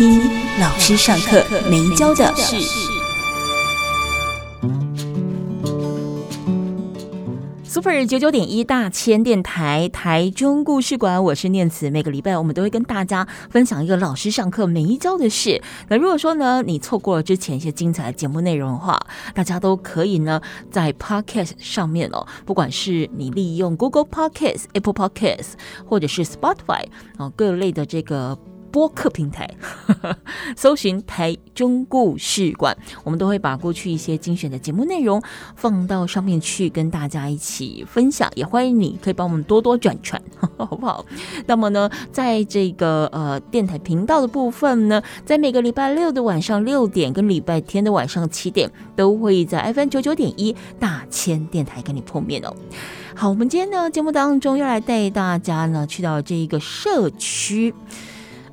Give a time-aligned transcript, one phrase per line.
[0.00, 0.18] 听
[0.58, 2.56] 老师上课没教的事。
[7.62, 11.90] Super 九九点一大千电台台中故事馆，我是念慈。
[11.90, 15.60] 每个礼拜我们都会跟大家分享一个老师上课没教的事。
[15.88, 18.98] 那如果说呢，你错过了之前一些精彩的节目内容的话，
[19.34, 25.52] 大家都可以呢在 Podcast 上面哦，不管是你利用 Google Podcast、Apple Podcast
[25.84, 26.86] 或者是 Spotify
[27.18, 28.38] 啊各类的这个。
[28.70, 29.48] 播客平台，
[30.56, 35.22] 搜寻台中故事馆，我们都会把过去一些精选的节目内容
[35.56, 38.30] 放到上面去，跟大家一起分享。
[38.34, 40.20] 也欢迎你可以帮我们多多转传，
[40.56, 41.04] 好不好？
[41.46, 52.54] 那么呢，在这个呃电台频道的部分呢，在每个礼拜六的晚上六点跟礼拜天的晚上七点，都会在 FM 九九点一大千电台跟你碰面哦。
[53.14, 57.74] 好，我们今天呢节目当中要来带大家呢去到这一个社区。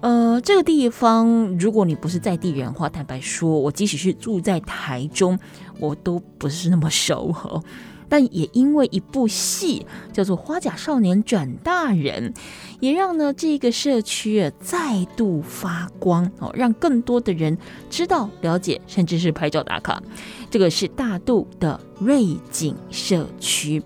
[0.02, 5.38] 呃，这个地方，如果你不是在地人的话，坦白说，我即使是住在台中，
[5.80, 7.64] 我都不是那么熟哦。
[8.10, 12.34] 但也因为一部戏叫做《花甲少年转大人》，
[12.80, 17.58] 也让呢这个社区啊再度发光哦，让更多的人
[17.90, 20.02] 知道、了解，甚至是拍照打卡。
[20.50, 23.84] 这个是大肚的瑞景社区。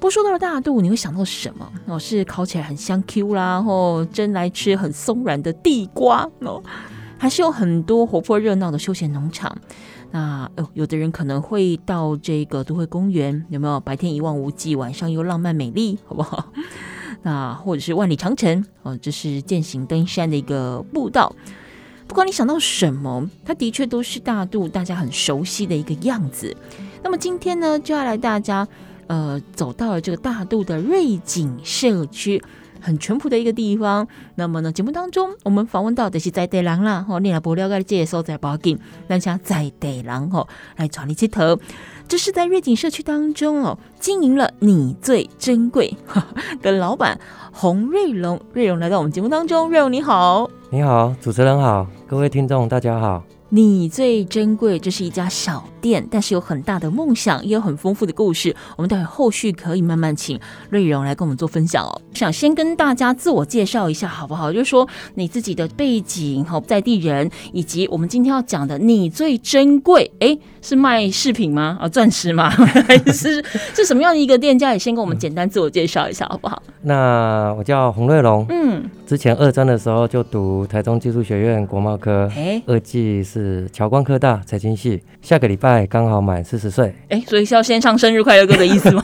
[0.00, 1.70] 不说到了大肚，你会想到什么？
[1.86, 6.62] 哦，是烤起来很香 Q 啦，或蒸来吃很松软的地瓜哦，
[7.18, 9.56] 还是有很多活泼热闹的休闲农场。
[10.10, 13.80] 那哦，有的人可能会到这个都会公园，有没有？
[13.80, 16.52] 白天一望无际，晚上又浪漫美丽，好不好？
[17.22, 21.34] 那或者是万里长城哦，这是健行登山的一个步道。
[22.06, 26.56] 不管你想到什么，它的确都是大肚大家很熟悉的一个样子。
[27.02, 28.66] 那么今天呢，就要来大家。
[29.08, 32.42] 呃，走到了这个大渡的瑞景社区，
[32.80, 34.06] 很淳朴的一个地方。
[34.36, 40.46] 那么呢，节目当中我们访问到的是在地人啦，哦，你也不了解这些所在不要紧，那像在地人哦
[40.76, 41.58] 来找你接头。
[42.06, 45.96] 这是在瑞景社区当中哦，经营了你最珍贵
[46.62, 47.18] 的老板
[47.52, 53.37] 洪瑞龙，瑞龙来到我们节目当中，瑞龙你好，你好，主持人好，各位听众大家好。
[53.50, 58.54] 你最珍贵，这是一家小店，但是有很大的梦想，也有很丰富的故事。
[58.76, 60.38] 我们待会后续可以慢慢请
[60.68, 62.00] 瑞荣来跟我们做分享哦。
[62.12, 64.52] 想先跟大家自我介绍一下，好不好？
[64.52, 71.78] 就是说你自己的背景，好，在地人，以及我们今天要讲的你最珍贵，哎，是卖饰品吗？
[71.80, 72.50] 啊，钻石吗？
[72.52, 73.42] 还是
[73.74, 74.74] 是什么样的一个店家？
[74.74, 76.62] 也先跟我们简单自我介绍一下，好不好？
[76.82, 83.37] 那我叫洪瑞龙，嗯，之前二专的时候就读台中技术学院国贸科，哎，二技是。
[83.38, 89.02] 是侨光科大财经系，下个礼拜刚好满四十岁，哎，所以是要先唱生日快乐歌的意思吗？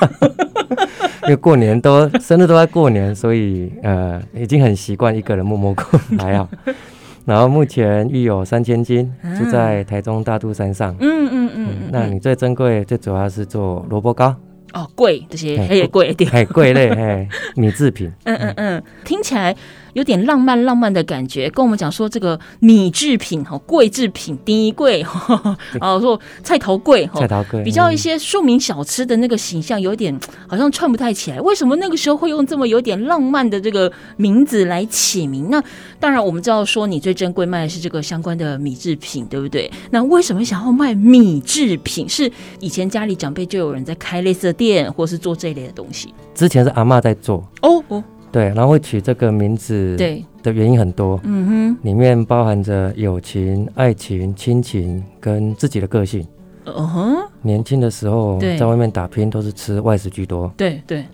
[1.22, 6.49] 因为过年都生日都在过年，所以呃已经很习惯一个人默默过来啊。
[7.25, 9.09] 然后目前育有三千斤，
[9.39, 10.95] 住在台中大肚山上。
[10.99, 14.34] 嗯嗯嗯，那你最珍贵，最主要是做萝卜糕
[14.72, 18.11] 哦，贵这些还也贵一点，还贵类 嘿，米制品。
[18.25, 19.55] 嗯嗯嗯，听起来。
[19.94, 30.16] 有点浪漫浪漫的感觉，跟我们讲说这个米制品哈，贵制品第一贵哈， 哦说菜头贵哈，菜头贵比较一些庶民小吃的那个形象，有点
[30.47, 31.41] 好像串不太起来。
[31.41, 35.49] 为什么那个时候会用这么有点浪漫的这个名字来起名？
[35.50, 35.62] 那
[35.99, 39.71] 当然我们知道说你最珍贵卖的是这个相关的米制品，对不对？
[39.91, 42.09] 那为什么想要卖米制品？
[42.09, 46.12] 是以前家里长辈就有人在开类似的店，或是做这一类的东西？
[46.34, 48.03] 之前是阿妈在做哦哦。
[48.34, 56.27] 对，然后会取这个名字对的原因很多，嗯哼，里面包含着友情、爱情、亲情跟自己的个性。
[56.65, 61.04] 嗯哼，年轻的时候在外面打拼都是吃外食居多，对对，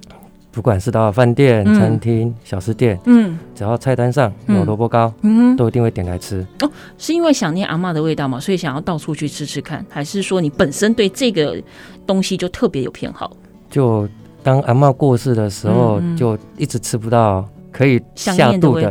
[0.50, 6.46] 不管是到饭店、餐厅、小吃店，嗯，只要菜单上有萝卜糕，嗯，都一定会点来吃。
[6.62, 8.40] 哦，是因为想念阿嬷的味道嘛？
[8.40, 11.62] 所以想要到处去吃吃看，还是说你本身对这个
[12.06, 13.30] 东西就特别有偏好？
[13.68, 14.08] 就。
[14.42, 18.88] 当阿嬷过世的时候，就一直吃不到可以下肚的，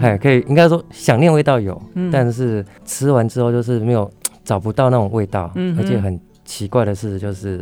[0.00, 4.10] 哎、嗯，可以应该说想念味道有，嗯、但是吃完之后就是没有
[4.44, 7.60] 找不到那种味道，嗯、而且很奇怪的是，就是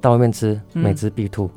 [0.00, 1.50] 到外面吃每次必吐。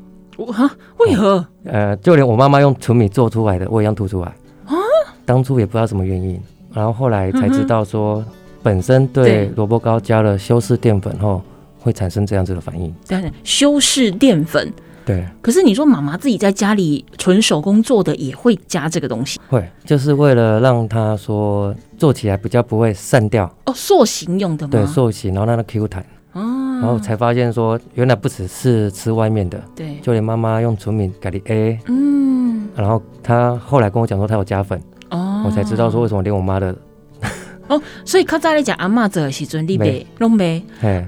[0.52, 0.70] 啊？
[1.00, 1.46] 为何？
[1.66, 4.28] 呃，就连我妈妈用纯米做出来的，我一样吐出来。
[4.66, 4.76] 啊？
[5.26, 6.40] 当初也不知道什么原因，
[6.74, 8.24] 然后后来才知道说，
[8.62, 11.42] 本身对萝卜糕加了修饰淀粉后，
[11.80, 12.94] 会产生这样子的反应。
[13.08, 14.74] 对，修饰淀粉。
[15.06, 15.26] 对。
[15.42, 19.40] 可是你说妈妈自己在家里纯手工做的也会加这个东西？
[19.50, 23.46] 会，就是为了让它说做起来比较不会散掉。
[23.66, 24.72] 哦，塑形用的吗？
[24.72, 26.06] 对，塑形，然后让它 Q 弹。
[26.34, 26.42] 哦。
[26.82, 32.68] 然后才发现说，原来不只是吃外面的，对，就连妈妈用纯米咖喱 A，嗯。
[32.76, 34.82] 然后她后来跟我讲说，她有加粉。
[35.10, 35.44] 哦。
[35.46, 36.76] 我才知道说，为什么连我妈的。
[37.68, 40.62] 哦，所以较早你讲阿嬷做的时阵，你没拢没？
[40.82, 41.06] 嘿。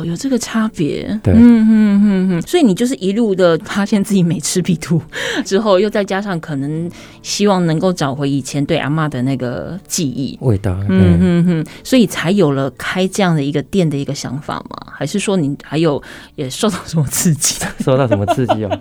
[0.00, 0.04] 哦。
[0.04, 5.00] 有这个差别，对，嗯嗯嗯嗯，所以你就是一路的发现自己每吃必吐，
[5.44, 6.90] 之后又再加上可能
[7.22, 14.92] 希望能够找回以前对阿妈的那个记忆味道，嗯嗯嗯，所以才有了开这样的一个店的一个想法吗？
[14.92, 16.02] 还是说你还有
[16.34, 17.64] 也受到什么刺激？
[17.80, 18.80] 受到什么刺激哦？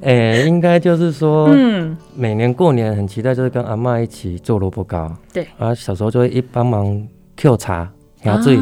[0.00, 7.06] 哎、欸，应该就是说，嗯，每年过年很期待，就是跟阿妈一起做萝卜糕，对，啊，小时候就会一帮忙
[7.36, 7.88] Q 茶、
[8.22, 8.58] 压醉。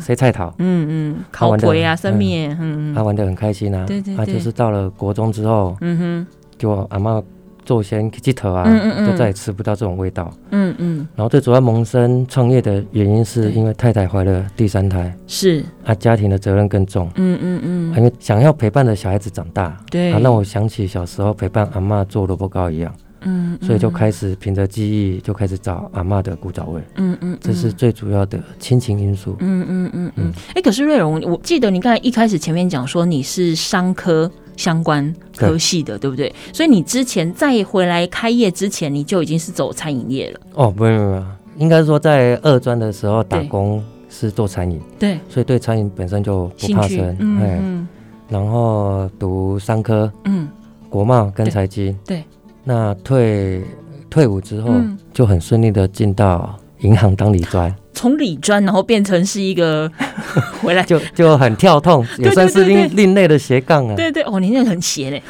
[0.00, 3.84] 塞菜头，嗯嗯，烤粿啊，生面，嗯，他玩的很开心啊。
[3.86, 4.16] 对对对。
[4.16, 6.26] 他就是到了国中之后，嗯哼，
[6.58, 7.22] 就阿嬷
[7.64, 8.64] 做先鸡头啊，
[9.06, 10.32] 就再也吃不到这种味道。
[10.50, 11.06] 嗯嗯。
[11.14, 17.08] 然后最主要萌生创业的原因，是因为太太怀了第三胎，是啊，家庭的责任更重。
[17.16, 17.96] 嗯嗯嗯。
[17.96, 22.92] 因为想要陪伴着小孩子长大，对，啊，让我想起小时候陪伴阿嬷做萝卜糕一样。
[23.22, 26.80] 嗯，所以就开始凭着记忆就开始找阿妈的古早味。
[26.96, 29.36] 嗯嗯，这是最主要的亲情因素。
[29.40, 30.32] 嗯嗯嗯嗯。
[30.48, 36.34] 哎、欸，可是瑞荣，我记得你刚才一开始前面讲说你是商科相关科系的，对，对不对？
[36.52, 40.40] 所以你之前再回来开业之前，你就已经是走餐饮业了。
[40.54, 41.26] 哦，不用不用，
[41.56, 44.80] 应该说在二专的时候打工是做餐饮。
[44.98, 47.16] 对，所以对餐饮本身就不怕生。
[47.18, 47.88] 嗯嗯。
[48.28, 50.48] 然后读商科，嗯，
[50.88, 51.96] 国贸跟财经。
[52.06, 52.22] 对。
[52.64, 53.62] 那退
[54.08, 54.74] 退伍之后，
[55.12, 59.90] 就很顺利的进到银行当理专，从理专然后变成是一个
[60.62, 60.82] 回来。
[60.82, 63.94] 就就很跳痛，也算是另另类的斜杠啊。
[63.94, 65.22] 对对哦，你那个很斜嘞，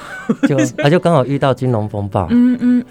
[0.49, 2.85] 就他 就刚好遇到金融风暴，嗯嗯，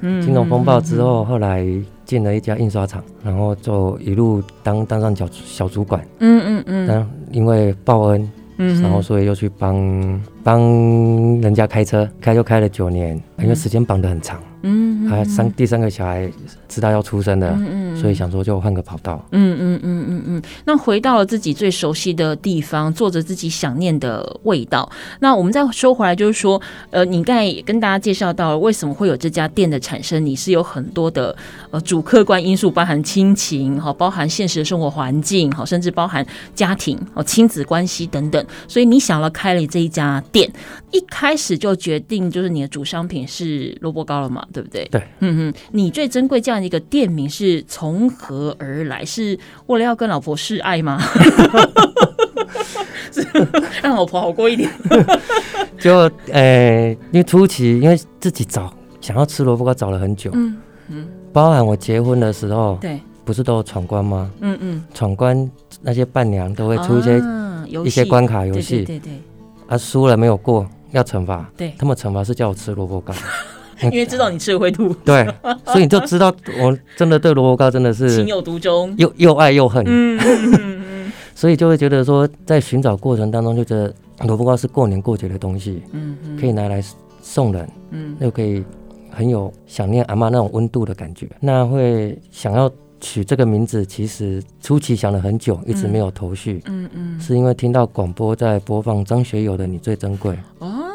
[0.00, 1.66] 对，金融风暴之后，后来
[2.04, 8.30] 进了一家印刷厂，然后就一路当当上小小主管，嗯嗯嗯，但因为报恩。
[8.58, 10.60] 嗯，然后所以又去帮帮
[11.40, 14.40] 人家开车，开就开了九年，因为时间绑得很长。
[14.68, 16.28] 嗯，还三第三个小孩
[16.68, 19.24] 知道要出生的，嗯嗯，所以想说就换个跑道。
[19.30, 20.42] 嗯嗯嗯嗯嗯。
[20.64, 24.90] 那回到了自己最熟悉的地方，做着自己想念的味道。
[25.20, 26.60] 那我们再说回来，就是说，
[26.90, 31.34] 呃，你刚才也跟大家介绍到了为什么会有这家店的产生，你是有很多的
[31.70, 38.44] 呃主客观因素，包含亲情哈，包含现实的生活环境哈，甚至包含家庭哦、亲子关系等等。
[38.66, 40.50] 所以你想了开了这一家店，
[40.90, 44.44] 一开始就决定就是你的主商品是萝卜糕了嘛？
[44.56, 44.84] 对不对？
[44.90, 49.04] 对，嗯嗯，你最珍贵这样的一个店名是从何而来？
[49.04, 50.98] 是为了要跟老婆示爱吗？
[53.82, 54.70] 让老婆好过一点。
[55.78, 60.56] 就呃，因为初期因为自己找想要吃萝卜糕找了很久，嗯
[60.88, 64.30] 嗯，包含我结婚的时候，对，不是都有闯关吗？
[64.40, 65.50] 嗯嗯，闯关
[65.82, 69.12] 那些伴娘都会出一些、啊、一些关卡游戏，对对对，
[69.68, 73.12] 啊，输了没有过要惩罚，对，他们惩罚是叫我吃萝卜糕。
[73.82, 75.26] 因为知道你吃了会吐， 对，
[75.66, 79.84] 所以你就知道我真的对萝卜糕真的是情有独钟，又又爱又恨。
[79.86, 83.92] 嗯嗯 所以就会觉得说，在寻找过程当中，就觉得
[84.26, 86.82] 萝卜糕是过年过节的东西，嗯，可以拿来
[87.20, 88.64] 送人，嗯，又可以
[89.10, 91.28] 很有想念阿妈那种温度的感觉。
[91.38, 92.70] 那会想要
[93.02, 96.62] 取这个名字，其实初期想了很久，一直没有头绪。
[96.64, 100.86] 嗯嗯，是因为听到广播在播放张学友的《你最珍贵》，哦，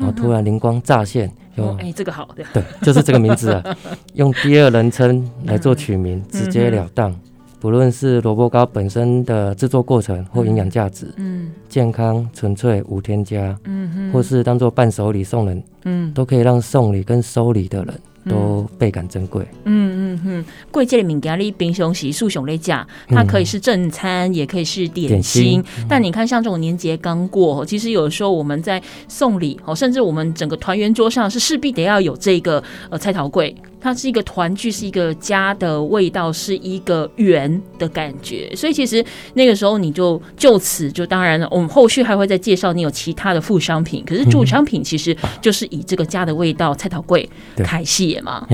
[0.00, 1.30] 然后突然灵光乍现。
[1.56, 3.76] 用，哎、欸，这个好，对，对，就是这个名字啊，
[4.14, 7.10] 用第二人称来做取名，嗯、直截了当。
[7.10, 7.20] 嗯、
[7.58, 13.58] 不论是萝卜糕本身的制作过程或营养价值，嗯，健康纯粹无添加，
[14.12, 17.94] 或是当做伴手礼送人，嗯，都可以让送礼跟收礼的人。
[18.28, 19.46] 都倍感珍贵。
[19.64, 22.72] 嗯嗯嗯，贵这里物件你平常时素上在吃，
[23.08, 25.62] 它可以是正餐，也可以是点心。
[25.88, 33.54] 但你看，像这种年节刚过，其实有的时候我们在送礼哦，甚至我们整个团圆桌上是势必得要有这个呃菜头粿。
[33.80, 38.54] 它是一个团聚，是一个家的味道，是一个圆的感觉。
[38.54, 44.04] 所以其实那个时候你就就此就当然了，我们后续还会再介绍你有其他的副商品。
[44.06, 47.28] 可是主商品其实就是以这个家的味道菜桃柜
[47.64, 48.46] 开戏嘛。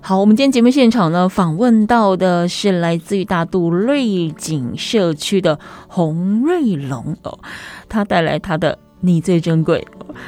[0.00, 7.36] 好，我们今天节目现场呢，访问到的是来自于大肚瑞景社区的洪瑞龙哦，
[7.88, 9.86] 他带来他的你最珍贵。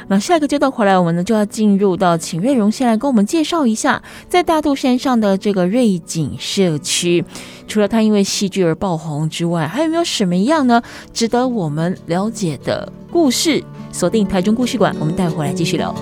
[0.08, 7.24] 那下一个阶段回来，我们呢就要进入到，请瑞荣先来跟我们介绍一下，在大肚山上的这个瑞景社区，
[7.66, 10.82] 除了它因为戏剧而爆红之外，还有没有什么样呢
[11.14, 13.64] 值得我们了解的故事？
[13.90, 15.94] 锁定台中故事馆，我们待会来继续聊。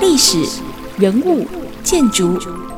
[0.00, 0.42] 历史、
[0.96, 1.46] 人物、
[1.84, 2.38] 建筑、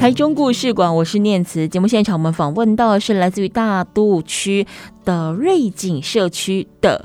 [0.00, 1.68] 台中故事馆，我是念慈。
[1.68, 4.66] 节目现场，我们访问到的是来自于大肚区
[5.04, 7.04] 的瑞景社区的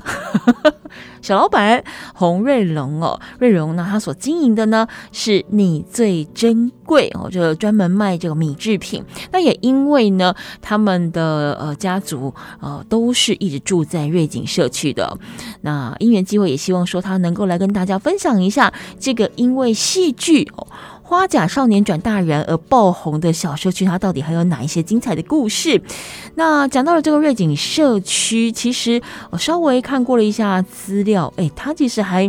[1.20, 1.84] 小老板
[2.14, 3.20] 洪瑞龙哦。
[3.38, 9.04] 瑞榕呢，他所经营的呢是你最珍贵哦，就专门卖这个米制品。
[9.30, 15.18] 那也因为呢，他们的呃家族呃都是一直住在瑞景社区的。
[15.60, 20.66] 那因缘机会，也希望说他能够来跟大家分享一下这个因为戏剧哦。
[21.08, 25.80] 花甲少年转大人而爆红的小社区，它到底还有哪一些精彩的故事？
[26.34, 32.28] 那讲到了这个瑞景社区，其实我稍微看过了一下资料，哎，它其实还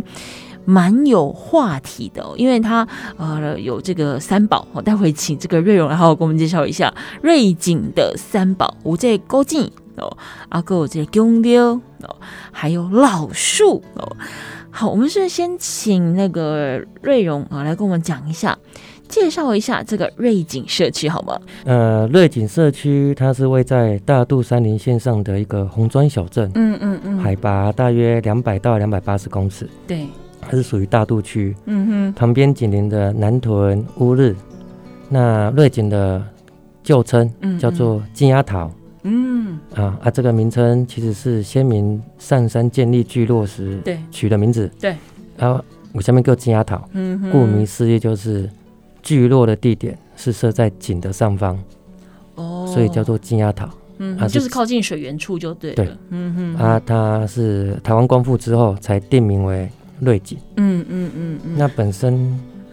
[0.64, 6.94] 蛮有话题的，因为它呃有这个三宝，我待会请这个瑞荣来好好给我们介绍一下
[7.24, 10.16] 瑞景的三宝，有这高进哦，
[10.50, 12.16] 阿哥有这个宫庙哦，
[12.52, 14.16] 还有老树哦。
[14.78, 18.56] 好，我们是先请那个瑞荣啊来跟我们讲一下，
[19.08, 21.36] 介绍一下这个瑞景社区好吗？
[21.66, 30.06] 呃，瑞景社区它是位在大肚山林线上的一个红砖小镇，嗯嗯嗯，海拔大约两百到两百八十公尺，对，
[30.40, 34.36] 它是属于大肚区，嗯哼，旁边紧邻的南屯、乌日，
[35.10, 36.24] 那瑞景的
[36.84, 38.68] 旧称叫做金鸭桃。
[38.68, 38.74] 嗯
[39.74, 44.70] 啊啊，这个名称其实是先民上山建立聚落时取的名字。
[44.80, 44.96] 对，
[45.38, 46.84] 然后我下面叫金鸭桃。
[46.94, 48.50] 嗯，顾名思义就是
[49.02, 51.58] 聚落的地点是设在井的上方。
[52.36, 53.70] 哦，所以叫做金鸭桃。
[54.00, 55.74] 嗯，啊，就是靠近水源处就对。
[55.74, 56.56] 对，嗯哼。
[56.56, 60.38] 啊，它是台湾光复之后才定名为瑞景。
[60.58, 61.56] 嗯嗯嗯嗯。
[61.58, 62.14] 那本身，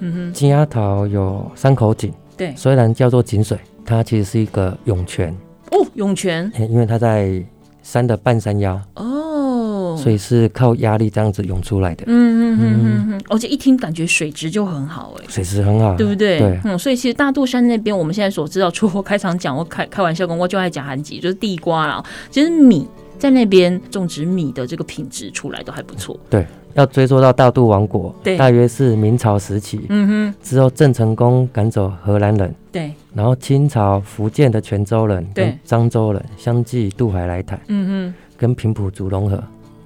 [0.01, 2.13] 嗯哼，金鸭桃有三口井。
[2.37, 5.35] 对，虽然叫做井水，它其实是一个涌泉。
[5.75, 7.43] 哦，涌泉，因为它在
[7.83, 12.05] 山的半山腰哦，所以是靠压力这样子涌出来的。
[12.07, 16.39] 嗯嗯嗯嗯嗯，而且一听感觉水质就很好哎，水质很好，对不对？
[16.39, 22.03] 对，嗯，所以其实大肚山那边，我们现在所知道，除了开场讲 我开开玩笑跟我就爱讲韩籍，就是地瓜啦。
[22.31, 22.87] 其实米
[23.19, 26.19] 在那边种植米的这个品质出来都还不错。
[26.31, 26.47] 对。
[26.75, 29.87] 要追溯到大肚王国，对，大约是明朝时期。
[29.89, 39.43] 嗯哼，之后郑成功赶走荷兰人，对，然后清朝福建的泉州人跟漳州人相继渡海来台，嗯哼，跟平埔族融合，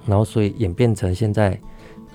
[0.07, 1.59] 然后所以演变成现在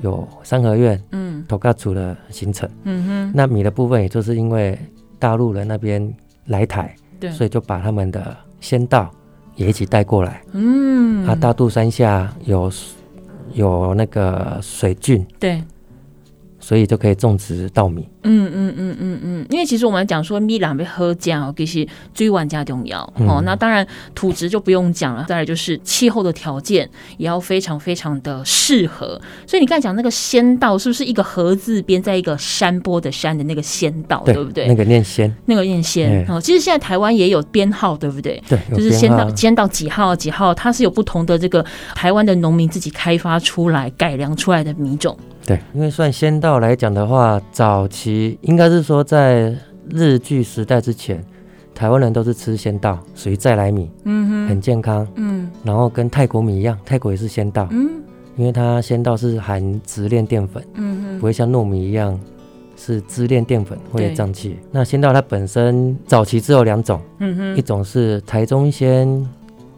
[0.01, 2.68] 有三合院、嗯，头家族的形成。
[2.84, 4.77] 嗯哼，那米的部分，也就是因为
[5.20, 6.12] 大陆人那边
[6.48, 9.10] 来台，对，所以就把他们的先到
[9.56, 10.42] 也一起带过来。
[10.53, 12.72] 嗯，啊，大肚山下有。
[13.53, 15.63] 有那个水菌，对，
[16.60, 18.07] 所以就可以种植稻米。
[18.24, 23.42] 嗯嗯嗯嗯嗯，因为其实我们讲说米两杯喝酱哦，其实最玩家重要哦。
[23.46, 29.20] 那当然土质就不用讲了，再来就是气候的条件也要非常非常的适合。
[29.46, 34.68] 所以你刚才讲那个仙道是不是一个禾字边在一个山坡的山的那个仙道，对不对？
[34.68, 36.39] 那个念仙，那个念仙哦。
[36.39, 38.42] 其实现在台湾也有编号，对不对？
[38.48, 41.65] 对，就是仙道，仙稻几号几号，它是有不同的这个
[41.96, 45.18] 台湾的农民自己开发出来改良出来的米种。
[45.46, 49.55] 对，因为算仙道来讲的话，早期应该是说在
[49.89, 51.24] 日据时代之前，
[51.74, 57.89] 台湾人都是吃仙稻，属于再来米，嗯哼，很健康，嗯，然后跟泰国米一样，泰国也是仙稻，嗯，
[58.36, 62.20] 因为它仙稻是含直链淀粉，嗯哼，不会像糯米一样
[62.75, 64.58] 是支链淀粉会有胀气。
[64.72, 69.27] 那仙稻它本身早期只有两种，嗯哼，一种是台中仙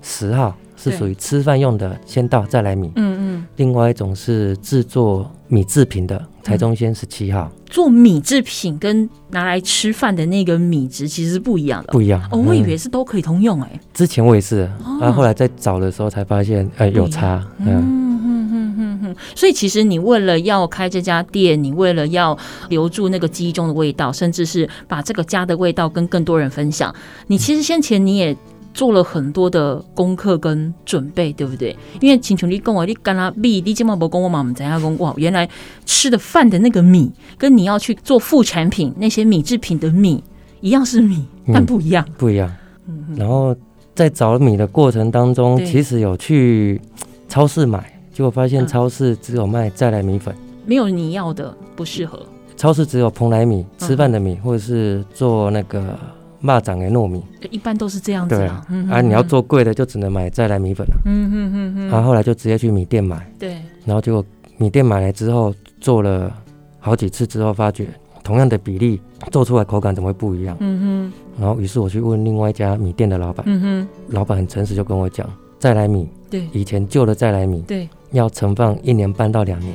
[0.01, 0.55] 十号。
[0.77, 7.51] 是属于吃饭用的仙稻再来米，嗯嗯，另外一种是制作米制品的台中先十七号。
[7.53, 7.61] 嗯。
[7.65, 12.21] 做米制品跟拿来吃饭的那个米质其实是不一样的，不一样。
[12.31, 13.79] 哦，我以为是都可以通用哎、欸。
[13.93, 14.59] 之前我也是，
[15.01, 17.45] 然后后来在找的时候才发现，哎、欸，有差。
[17.59, 18.99] 嗯嗯嗯嗯嗯。
[19.01, 22.37] 哼，所以其实你为了要开这家店，你为了要
[22.69, 26.93] 留住那个记忆中的味道，甚至是把这个家的味道跟更多人分享，
[27.27, 28.37] 你其实先前你也
[28.75, 31.73] 做了很多的功课跟准备，对不对？
[32.01, 34.97] 因为请求你跟我，你跟他米，你今嘛不跟我嘛，我们怎样讲？
[34.97, 35.49] 哇，原来
[35.85, 40.21] 吃的饭的那个米，跟你要去做副产品那些米制品的米
[40.59, 42.53] 一样是米，但不一样，嗯、不一样。
[42.87, 43.55] 嗯，然后
[43.95, 46.81] 在找米的过程当中，其实有去
[47.29, 52.19] 超市买，结果发现超市只有卖再来米粉，没有你要的，不适合。
[52.57, 55.97] 超市只有蓬莱米，吃饭的米，或者是做那个。
[56.45, 58.65] 蚂蚱的糯米，一般都是这样子啊。
[58.91, 60.95] 啊，你要做贵的，就只能买再来米粉了。
[61.05, 61.89] 嗯嗯嗯嗯。
[61.89, 63.25] 然后后来就直接去米店买。
[63.39, 63.57] 对。
[63.83, 64.23] 然后结果
[64.57, 66.31] 米店买来之后，做了
[66.79, 67.87] 好几次之后，发觉
[68.23, 70.55] 同样的比例做出来口感怎么会不一样？
[70.59, 71.13] 嗯哼。
[71.41, 73.43] 然后于是我去问另外一家米店的老板。
[73.47, 73.87] 嗯哼。
[74.09, 75.27] 老板很诚实，就跟我讲，
[75.59, 79.73] 再来米，对，以前旧的再来米，对，要存放一年半到两年，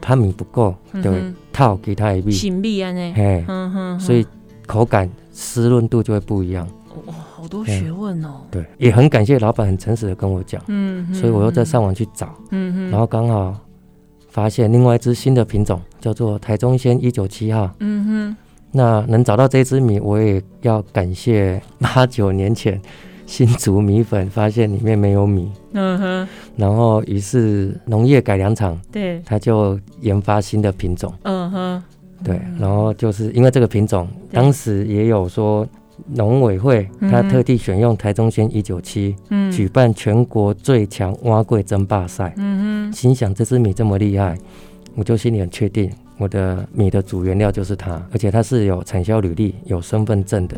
[0.00, 1.22] 怕米不够，对
[1.52, 2.30] 套给他一笔。
[2.30, 3.12] 新米啊呢？
[3.16, 3.44] 嘿。
[3.48, 4.00] 嗯哼。
[4.00, 4.26] 所以
[4.68, 5.10] 口感。
[5.40, 6.66] 湿润度就会不一样，
[7.06, 8.40] 哇，好多学问哦。
[8.50, 13.56] 对，也很感谢老板很诚实的跟我讲，嗯，所以我又在上网去找，嗯哼，然后刚好
[14.28, 18.36] 发现另外一支新的品种叫做台中仙一九七号，嗯哼，
[18.72, 22.82] 那能找到这支米，我也要感谢八九年前
[23.26, 31.82] 新竹米粉发现里面没有米，嗯哼，然后于是农业改良场对，他就研发新的品种，嗯哼。
[32.24, 35.66] 对，然后就是因为这个品种，当时也有说
[36.06, 39.14] 农委会他特地选用台中县一九七，
[39.52, 42.32] 举办全国最强蛙桂争霸赛。
[42.36, 44.36] 嗯哼，心想这支米这么厉害，
[44.94, 50.56] 我就心里很确定，我的米的主原料就是它，而且它是有产销履历、有身份证的。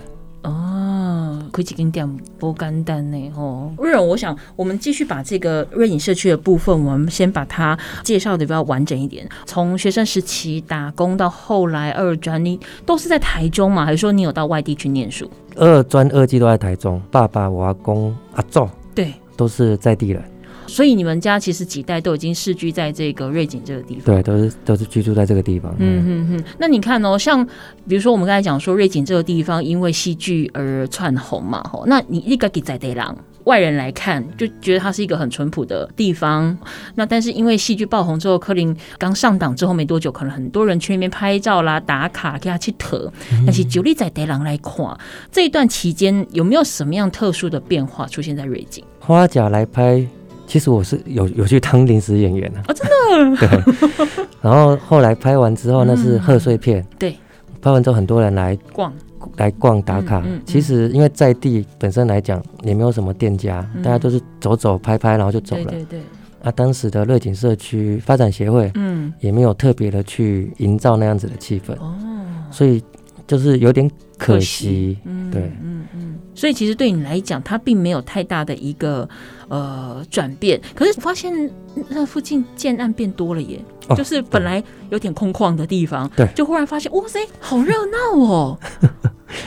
[1.52, 3.72] 开几间店不简单呢，吼！
[3.78, 9.28] 瑞荣，我想我们继续把这个瑞影社区的部分，我们先把它介绍的比较完整一点。
[9.46, 13.84] 从学生时期打工到后来二专，你都是在台中吗？
[13.84, 15.30] 还是说你有到外地去念书？
[15.56, 20.22] 二专二技都在台中，爸爸、我阿公、阿祖，对，都是在地人。
[20.70, 25.74] 所以你们家其实几代都已经世居在这个瑞景这个地方，对，都是都是居住在这个地方。
[25.78, 26.44] 嗯嗯嗯。
[26.58, 27.44] 那你看哦，像
[27.88, 36.56] 比如说我们刚才讲说瑞景这个地方因为戏剧而窜红嘛，吼，那你一个给在地郎外人来看就觉得它是一个很淳朴的地方。
[36.94, 43.10] 那但是因为戏剧爆红之后，柯林刚上档之后没多久，可能很多人去那边拍照啦、打卡给他去特。
[43.44, 44.98] 但是就你在地人来看
[45.32, 48.84] 这一段期间，有没有什么样特殊的变化出现在瑞景？
[49.00, 50.06] 花甲来拍。
[50.50, 53.36] 其实我是有有去当临时演员啊哦，真的。
[53.46, 56.84] 对，然后后来拍完之后，那是贺岁片。
[56.98, 57.16] 对，
[57.62, 58.92] 拍完之后很多人来逛，
[59.36, 60.20] 来逛打卡。
[60.44, 65.66] 其实因为在地本身来讲也没有什么店家，大家都是走走拍拍，然后就走了。
[65.66, 66.00] 对对。
[66.42, 71.74] 啊，当时的乐景社区发展协会，嗯，也没有特别的去营造那样子的气氛。
[71.74, 71.94] 哦。
[72.50, 72.82] 所以
[73.24, 74.98] 就是有点可惜。
[75.04, 76.18] 嗯，对，嗯嗯。
[76.34, 79.08] 所以其实对你来讲，它并没有太大的一个。
[79.50, 81.50] 呃，转变，可是发现
[81.88, 88.58] 那附近建案变多了耶，哦、就是本来有点空旷的地方，对，就忽然发现，哇塞，好热闹哦。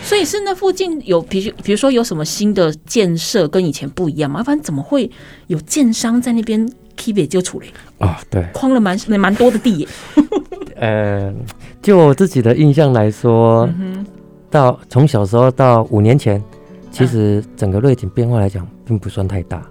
[0.01, 4.43] 所以是那附近有，比如比如说有什么新的建设跟以前不一样吗？
[4.43, 5.09] 反正怎么会
[5.47, 7.67] 有建商在那边 keep 就处理
[7.99, 8.19] 啊？
[8.29, 9.87] 对，框了蛮蛮多的地耶。
[10.75, 11.33] 呃，
[11.81, 14.05] 就我自己的印象来说，嗯、
[14.49, 16.43] 到从小时候到五年前。
[16.91, 19.67] 其实整个瑞景变化来讲，并不算太大。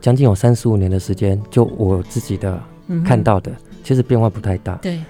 [0.00, 2.60] 将近有三十五年的时间，就我自己的
[3.04, 4.74] 看到的，其实变化不太大。
[4.76, 5.02] 对，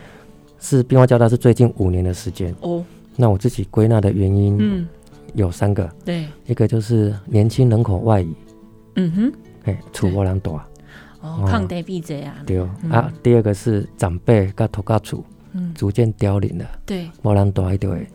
[0.60, 2.54] 是变化较大是最近五年的时间。
[2.60, 2.84] 哦，
[3.16, 4.88] 那我自己归纳的原因，嗯
[5.34, 5.88] 有三个。
[6.04, 8.34] 对，一个就是年轻人口外移。
[8.96, 9.32] 嗯哼，
[9.64, 10.58] 哎，厝无人住。
[11.20, 12.34] 哦，抗地避者啊。
[12.46, 15.24] 对啊，第二个是长辈甲土家厝，
[15.74, 16.64] 逐渐凋零了。
[16.84, 18.06] 对，无人住一堆。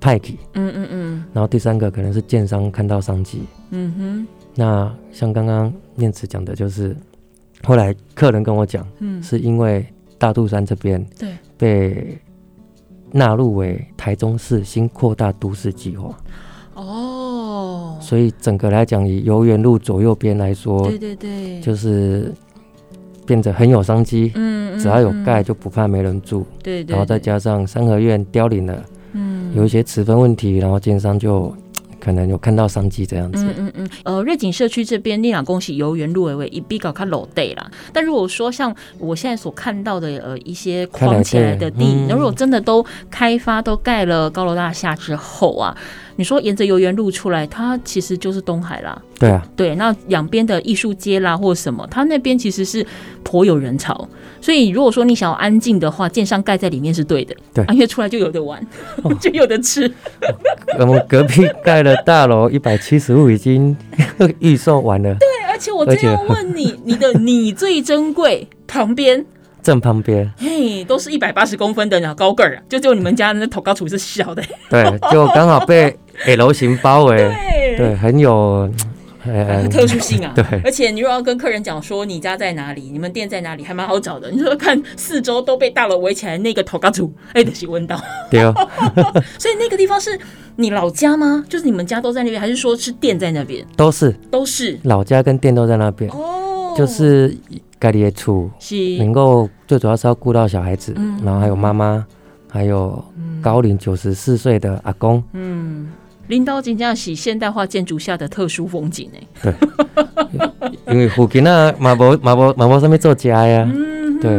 [0.00, 4.26] 派去，嗯嗯嗯，然后第三个可能是建商看到商机，嗯哼。
[4.54, 6.96] 那像刚刚念慈讲的，就是
[7.64, 9.86] 后来客人跟我讲，嗯，是因为
[10.18, 11.30] 大肚山这边对。
[11.58, 12.18] 被
[13.12, 16.16] 纳入为台中市新扩大都市计划，
[16.72, 22.32] 哦，所以整个来讲，以游园路左右边来说，对对对，就是
[23.26, 28.84] 变得很有商机，嗯，只要有盖就不怕没人住，对对，然后再加上三合院凋零了。
[29.12, 31.54] 嗯，有一些持分问题，然后建商就
[32.00, 33.44] 可能有看到商机这样子。
[33.44, 33.90] 嗯嗯嗯。
[34.04, 37.70] 呃，瑞景社区这边，你老恭喜游园路为为一比较卡老地啦。
[37.92, 45.76] 但如果说像我现在所看到的呃一些框起来的地，那、嗯、如果真的都开发都盖了高楼大厦之后啊，
[46.16, 49.00] 你说沿着游园路出来，它其实就是东海啦。
[49.18, 52.84] 对啊，对，那两边的艺术街啦或什么，它那边其实是
[53.22, 54.08] 颇有人潮，
[54.40, 58.60] 所以如果说你想要安静的话，建商盖在里面是对的，对，因为出来就有的玩，
[59.02, 59.90] 哦、 就有的吃。
[60.78, 63.76] 我们隔壁盖了大楼一百七十五，已经
[64.40, 65.14] 预售完了。
[65.16, 69.26] 对，而且我这样问你，你的你最珍贵旁边。
[69.62, 74.42] 正旁边，嘿，都是一百八十公分的那高个儿，啊就就你们家那头高处是小的。
[74.68, 75.96] 对， 就刚好被
[76.26, 78.70] L 型包围，对，对，很有、
[79.24, 80.32] 呃、特殊性啊。
[80.34, 84.30] 对，而且你如果要跟客人讲说你家在哪里，你们店在哪里，还蛮好找的。
[84.30, 88.00] 你说看四周都被大楼围起来，那个头高处，哎，得去问到。
[88.30, 88.54] 对哦。
[89.38, 90.18] 所以那个地方是
[90.56, 91.44] 你老家吗？
[91.48, 93.64] 就是你们家都在那边，还是说是店在那边？
[93.76, 96.10] 都是，都是老家跟店都在那边。
[96.10, 97.36] 哦，就是。
[97.80, 98.48] 盖的厝
[98.98, 102.06] 能够最主要是要顾到小孩子，嗯、然后还有妈妈，
[102.48, 103.02] 还有
[103.42, 105.20] 高龄九十四岁的阿公。
[105.32, 105.88] 嗯，
[106.28, 109.18] 领导真正是现代化建筑下的特殊风景呢。
[109.42, 109.54] 对，
[110.92, 113.66] 因为附近啊，马博马博马博上面做家呀。
[113.74, 114.30] 嗯，对。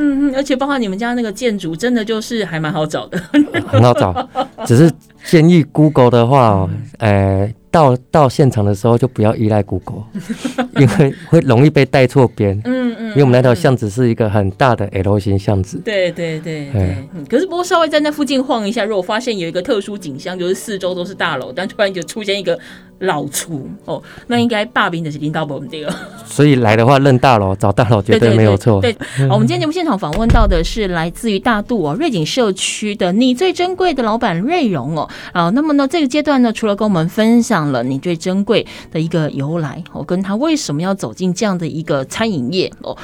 [0.00, 3.18] 嗯，而且包括你们家那个建筑，真的就是还蛮好找的，
[3.66, 4.28] 很好找。
[4.64, 4.90] 只是
[5.24, 7.52] 建议 Google 的话哦，呃。
[7.70, 10.02] 到到现场的时候就不要依赖 Google，
[10.80, 12.58] 因为会容易被带错边。
[12.64, 15.78] 嗯嗯，因为我们那条巷子是一个很大的 L 型巷子。
[15.84, 16.96] 对对对对。
[17.28, 22.58] 可是不过稍微在那附近晃一下，如果发现有一个特殊景象，就是四周都是大楼，但突然就出现一个
[23.00, 25.94] 老厨哦，那应该霸兵的是领导我们这个。
[26.24, 28.80] 所以来的话认大楼找大楼绝对没有错。
[28.80, 28.96] 对，
[29.28, 35.07] 好，我们今天 节目现场访问到的是来自于大肚哦瑞景社区的你最珍贵的老板瑞荣哦。
[35.32, 37.58] 啊，那么呢这个阶段呢，除了跟我们分享。
[37.68, 42.96] 了你最珍贵的一个由来哦，跟他为什么要走进这样的一个餐饮业哦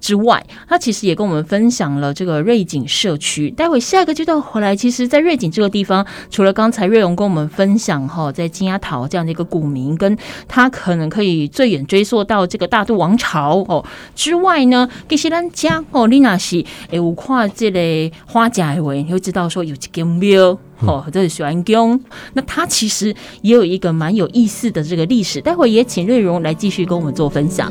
[0.00, 3.50] 之外，他其实也跟我们分享了这个瑞景社区。
[3.50, 10.16] 待会下一个阶段回来，其实，在瑞景这个地方，除了刚才瑞荣跟我们分享哈，在金鸭桃这样的一个古名，跟
[10.48, 13.84] 他可能可以最远追溯到这个大渡王朝哦
[14.14, 20.58] 之外呢，其实咱家哦，你那是诶，有看这类花甲的话，你会知道说有几间庙。
[20.82, 22.00] 哦，这是水安宫，
[22.32, 27.70] 那它其实也有一个蛮有意思的这个历史，待会也请瑞荣来继续跟我们做分享。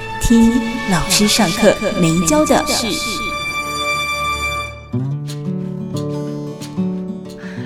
[0.31, 0.49] 一
[0.89, 3.20] 老师上课没教的事。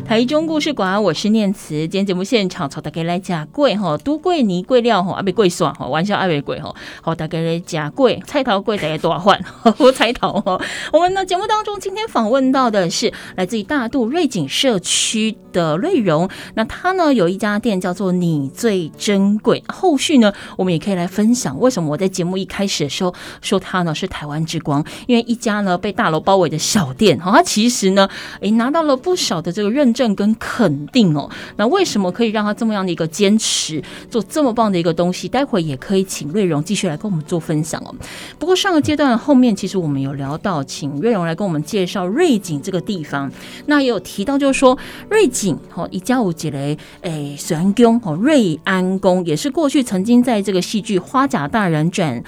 [0.08, 1.70] 台中故事馆，我是念慈。
[1.88, 9.44] 今天节目现场，朝大家来讲贵哈，都贵泥贵料哈，阿别粿蒜哈，玩笑阿别粿哈，好，大家来讲贵，菜头贵大家多换，
[9.80, 10.62] 我菜头哈。
[10.94, 19.63] 我们的节目当中，今天访问到的是来自于大渡瑞景社区的瑞荣，那他呢有一家店叫做你最珍贵。
[19.68, 28.08] 后续呢，我们也可以来分享为什么我在节目一开始的时候说他呢是台湾之光，因为一家呢被大楼包围的小店哈，他其实呢
[28.41, 33.81] 诶拿到了不少的这个认正跟肯定哦，那为什么可以让他这么样的一个坚持
[34.12, 35.27] 做这么棒的一个东西？
[35.27, 37.95] 待会也可以请瑞荣继续来跟我们做分享哦。
[38.38, 43.31] 不过上个阶段后面其实我们有聊到，请瑞荣来跟我们介绍瑞景这个地方，
[43.67, 44.77] 那也有提到就是说
[45.10, 52.21] 瑞景哦，一家五几雷诶，水安宫哦，瑞安宫也是过去曾经在这个戏剧《花甲大人传》。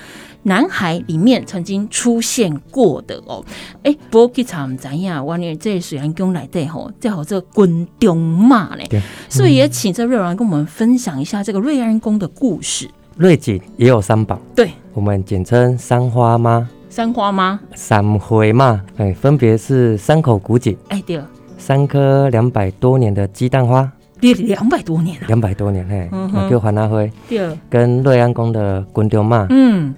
[0.44, 3.44] 男孩里面曾经出现过的哦，
[3.84, 5.26] 哎，不过剧场怎样？
[5.26, 12.90] 我念这水安宫来对吼，最好这滚中嘛呢，所以也请这瑞荣跟我们分享一下这个瑞安宫的故事。
[13.18, 16.70] 瑞景也有三宝，对，我们简称三花妈。
[16.90, 21.22] 三花妈，三回嘛，哎，分别是三口古井，哎对，
[21.58, 29.94] 三棵两百多年的鸡蛋花，对，两百多年了，两百多年嘿，那叫环大辉，对，跟瑞安宫的滚丢嘛，嗯。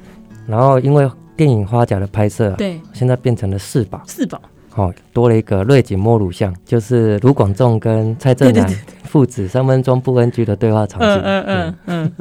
[0.49, 8.67] 然后因为电影《花甲》的拍摄，对，现在变成了四宝，四宝，好，多了一个瑞景莫鲁像，就是卢广仲跟蔡振南
[9.03, 11.07] 父子三分钟不 NG 的对话场景。
[11.07, 12.11] 嗯嗯嗯。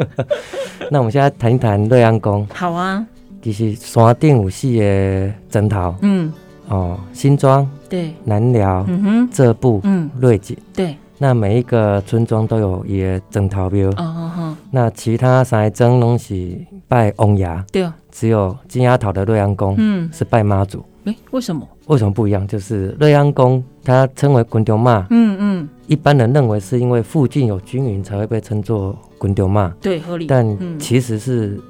[0.90, 2.46] 那我们现在谈一谈瑞安宫。
[2.52, 3.04] 好啊。
[3.40, 5.94] 就是山顶有四个枕头。
[6.02, 6.32] 嗯。
[6.68, 7.68] 哦，新庄。
[7.88, 8.12] 对。
[8.24, 8.84] 南寮。
[8.88, 9.28] 嗯哼。
[9.30, 9.80] 这部。
[9.84, 10.10] 嗯。
[10.18, 10.56] 瑞景。
[10.74, 10.96] 对。
[11.18, 13.88] 那每一个村庄都有一个枕头庙。
[13.90, 14.57] 哦哦。
[14.70, 17.64] 那其他三个庄拢是拜王爷。
[17.72, 17.87] 对。
[18.11, 21.64] 只有金鸭桃的瑞安宫，嗯，是拜妈祖，哎，为什么？
[21.87, 22.44] 为什么不一样？
[22.48, 30.26] 就是瑞安宫它称为滚丢妈，嗯嗯，一般人认为是因为附近有军营才会被称作滚丢妈，对，合理。
[30.26, 31.61] 但其实是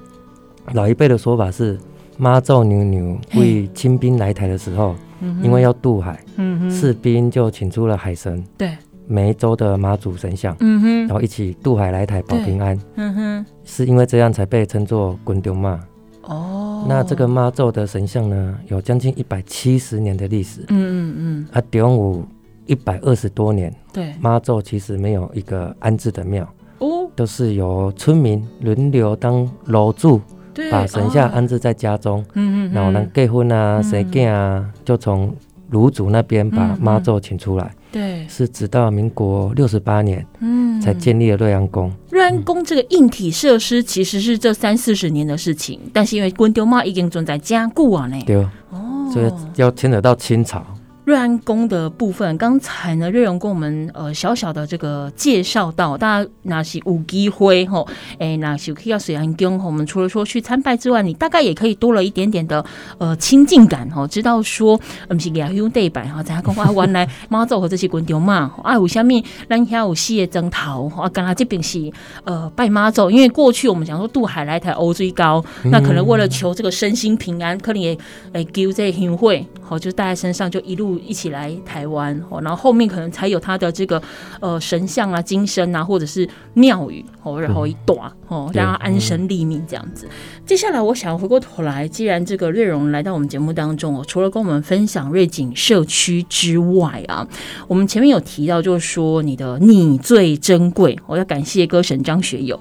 [0.73, 1.79] 老一辈的说法是
[2.17, 4.95] 妈祖牛牛为清兵来台的时候，
[5.43, 8.71] 因为要渡海，嗯士兵就请出了海神，对。
[9.09, 15.81] 梅州的妈祖神像，嗯哼，然后一起渡海来台保平安，嗯哼，是因为这样才被称作滚丢妈。
[16.23, 22.23] 哦，那这个妈祖的神像呢，有将近一百七十年的历史，嗯嗯嗯，啊，中午
[22.67, 26.47] 一百二十多年，对，妈祖其实没有一个安置的庙，
[26.81, 30.21] 哦，都是由村民轮流当楼主，
[30.53, 35.35] 对，把神像安置在家中，嗯嗯，然后呢，结婚啊、生囝啊，就从
[35.71, 37.73] 炉主那边把妈祖请出来。
[37.91, 41.93] 对，是直到民国六十八年，嗯，才建立了瑞安宫。
[42.11, 48.37] 瑞安宫这个硬体设施其实是这三四十年的事情，但是因为滚丢帽已经存在加固啊呢，对
[48.71, 50.65] 哦，所以要牵扯到清朝。
[51.09, 62.63] 瑞安宫的部分，刚才呢，瑞荣跟我们呃小小的这个介绍到，大家那是有机会吼，哎，那是可以到瑞安宫，我们除了说去参拜之外，你大概也可以多了一点点的
[62.99, 71.91] 呃亲近感吼，知道说，不是给他用对白哈，在讲啊，原来妈祖和这些观众嘛，啊，有虾米，咱遐有四个钟头，啊，刚才这边是
[72.25, 75.43] 呃拜妈祖，因为过去我们讲说渡海来台欧最高，
[75.73, 77.97] 那可能为了求这个身心平安，可能也
[78.35, 80.98] 哎丢这香会，好，就带在身上，就一路。
[80.99, 84.03] 一起来台湾哦，然后后面可能才有他的这个
[84.41, 90.09] 呃神像啊、金身啊，或者是庙宇哦，然后一段哦，让他安身立命这样子。
[90.45, 97.27] 接下来，我想回过头来，既然这个瑞荣来到我们节目当中哦，除了跟我们分享瑞景社区之外啊，
[97.67, 102.59] 我们前面有提到，就是说你的你最珍贵，我要感谢歌神张学友，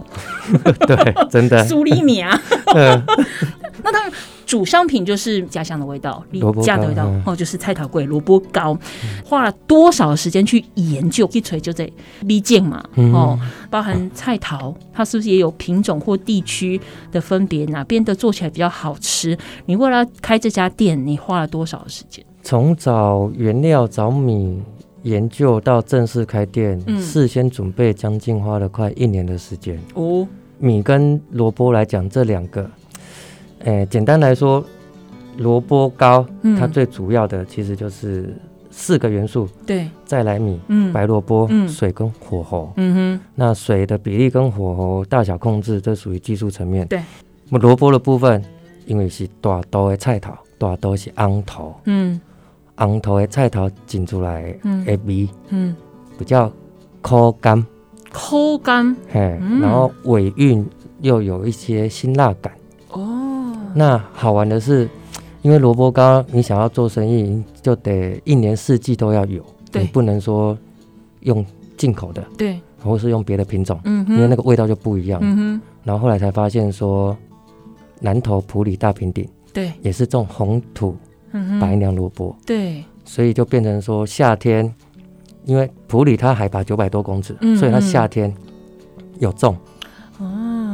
[0.88, 2.41] 对，真的苏丽米啊，
[3.84, 4.12] 那当然。
[4.47, 6.23] 主商品就是家乡的味道，
[6.63, 8.75] 家的味道哦，就是菜头粿、萝卜糕，
[9.25, 11.29] 花了多少时间去研究？
[11.33, 11.88] 一锤就在
[12.21, 13.38] 立剑嘛，哦，
[13.69, 16.79] 包含菜头，它是不是也有品种或地区
[17.12, 17.65] 的分别？
[17.65, 19.38] 哪边的做起来比较好吃？
[19.65, 22.25] 你为了开这家店，你花了多少时间？
[22.41, 24.62] 从找原料、找米、
[25.03, 29.77] 研究到正式开店，嗯、事先准备将近花了快一年的时间。
[29.95, 30.25] 哦，
[30.57, 32.71] 米跟萝卜来讲，这两个。
[33.60, 34.63] 诶，简单来说，
[35.38, 36.26] 萝卜糕
[36.60, 38.34] 它最主要的其实就是
[38.70, 47.00] 四个元素，对，再来米，嗯，白萝卜，水跟火候，嗯哼，那水的比例跟火候大小控制，这属于技术层面，对。
[47.50, 48.43] 那么萝卜的部分，
[48.86, 52.20] 因为是大多的菜头，大多是昂头，嗯，
[52.76, 55.76] 红头的菜头浸出来，嗯，的味，嗯，
[56.20, 56.52] 比较
[57.02, 57.65] 口干，
[58.12, 59.20] 口干，嘿，
[59.62, 60.65] 然后尾韵
[61.02, 62.57] 又有一些辛辣感，哦。
[63.78, 64.90] 那好玩的是，
[65.44, 70.58] 因为萝卜糕你想要做生意，就得一年四季都要有，你不能说
[71.20, 71.46] 用
[71.78, 75.62] 进口的，对，或是用别的品种，嗯哼，因为那个味道就不一样，嗯哼。
[75.84, 77.16] 然后后来才发现说，
[78.00, 80.98] 南投埔里大平顶，对，也是种红土
[81.62, 84.74] 白娘萝卜，对，所以就变成说夏天，
[85.46, 88.34] 因为埔里它海拔九百多公尺，所以它夏天
[89.20, 89.56] 有种。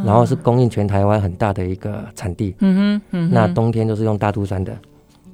[0.04, 4.76] 然后是供应全台湾很大的一个产地，嗯哼，嗯哼，那冬天都是用大肚山的，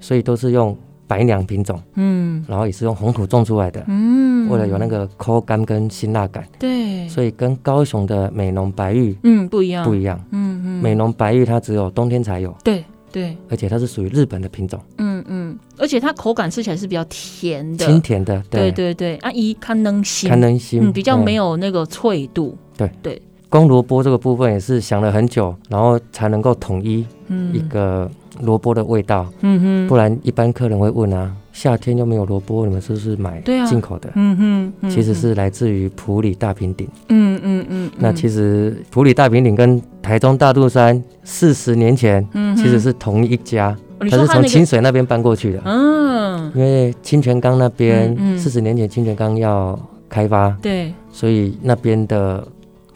[0.02, 0.78] 所以都是用
[1.08, 4.90] 白娘品种，嗯，然后也是用红土种出来的，嗯，为了有那。
[4.90, 23.22] 个口感跟辛辣感，对，所以跟高雄的美浓白玉，嗯，不一样，不一样，嗯嗯，美浓白玉它只有冬天才有，对对，而且它是属于日本的品种，嗯嗯，而且它口感吃起来是比较甜的，清甜的，对对对，阿姨看能心，看能心，比较没有那个脆度，对对。
[23.50, 27.04] 公萝卜这个部分也是想了很久，然后才能够统一
[27.52, 28.10] 一个
[28.42, 29.26] 萝卜的味道。
[29.42, 34.12] 嗯哼，不然一般客人会问啊，夏天又没有萝卜，你们是不是买进口的？
[34.14, 36.88] 嗯哼，其实是来自于普里大平顶。
[37.08, 37.92] 嗯嗯嗯。
[37.98, 42.24] 那其实普里大平顶跟台中大肚山四十年前
[42.56, 45.62] 其实是同一家，它是从清水那边搬过去的。
[45.66, 52.48] 嗯，因为清泉岗那边四十年前清泉岗要开发，对，所以那边的。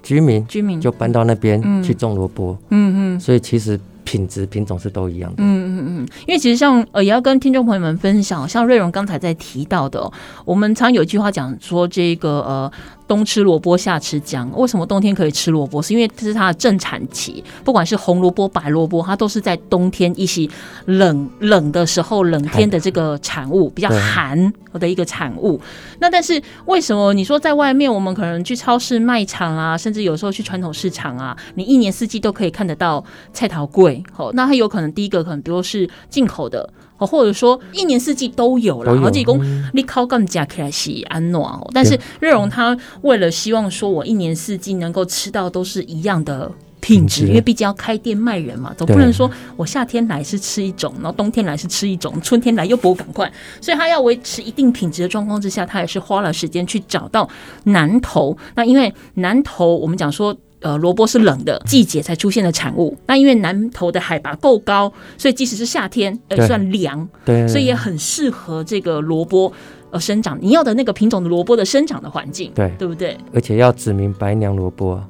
[0.03, 0.79] 居民居民。
[0.79, 10.11] 就搬到那边去种萝卜，嗯嗯，所以其实品质品种是都一样的，嗯嗯嗯，因为其实像呃也要跟听众朋友们分享，像瑞荣刚才在提到的，
[10.43, 12.71] 我们常有一句话讲说这个呃。
[13.13, 14.51] 冬吃萝卜，夏吃姜。
[14.57, 15.79] 为什么冬天可以吃萝卜？
[15.79, 17.43] 是因为这是它的正产期。
[17.63, 20.49] 不管是红萝卜、白萝卜，它都是在冬天一些
[20.85, 25.61] 冷冷的时候、冷天的这个产物，比较寒的一个产物。
[25.99, 34.03] 那但是为什么你说在外面，我们可能去超市、卖场啊，甚至有时候去传统市场啊，你一年四季都可以看得到菜桃贵。
[34.17, 36.67] 哦，那它有可能第一个可能比如是进口的。
[37.03, 38.95] 哦，或者说一年四季都有了。
[39.01, 39.41] 好几公
[39.73, 46.51] 你靠干加起来是安暖哦，但是热荣他为了希望说我一年四季能够吃到都是一样的。
[46.79, 57.29] 品质，因为毕竟要开店卖人嘛，总不能说我夏天来是吃一种，然后冬天来是吃一种，春天来又不赶快，所以他要维持一定品质的状况之下，他也是花了时间去找到
[57.63, 58.37] 南投。
[58.55, 69.51] 那因为南投我们讲说，呃，萝卜是冷的季节才出现的产物，那因为南投的海拔够高，所以即使是夏天，呃，算凉，对，所以也很适合这个萝卜
[69.91, 70.37] 呃生长。
[70.41, 73.17] 你要的那个品种的萝卜的生长的环境，对，对不对？
[73.33, 75.03] 而且要指明白娘萝卜。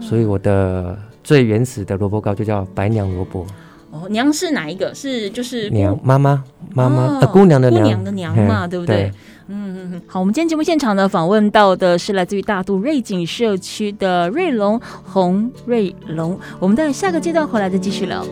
[0.00, 3.46] 所以我的最原始的萝卜糕就叫白娘萝卜。
[3.90, 4.94] 哦，娘是哪一个？
[4.94, 9.10] 是就是娘妈妈妈妈呃姑娘的娘，姑娘的娘嘛，对不对？
[9.48, 10.02] 嗯嗯嗯。
[10.06, 16.38] 好，我们今天节目现场呢，访问到的是来自于大渡瑞景社区的瑞龙洪瑞龙。
[16.58, 18.24] 我们在下个阶段回来再继续聊。